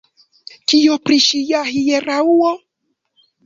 [0.73, 2.59] Kio pri ŝia hieraŭo?